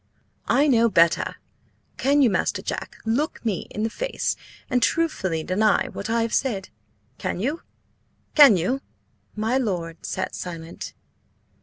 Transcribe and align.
"I 0.47 0.67
know 0.67 0.89
better! 0.89 1.35
Can 1.97 2.23
you, 2.23 2.31
Master 2.31 2.63
Jack, 2.63 2.95
look 3.05 3.45
me 3.45 3.67
in 3.69 3.83
the 3.83 3.89
face 3.91 4.35
and 4.67 4.81
truthfully 4.81 5.43
deny 5.43 5.89
what 5.89 6.09
I 6.09 6.23
have 6.23 6.33
said? 6.33 6.69
Can 7.19 7.39
you? 7.39 7.61
Can 8.33 8.57
you?" 8.57 8.81
My 9.35 9.59
lord 9.59 10.03
sat 10.07 10.33
silent. 10.33 10.95